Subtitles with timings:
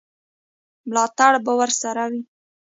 [0.89, 2.21] ملاتړ به ورسره وي.